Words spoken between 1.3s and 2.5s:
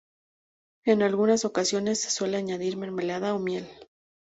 ocasiones se suele